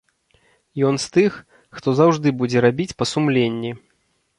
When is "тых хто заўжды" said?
1.19-2.27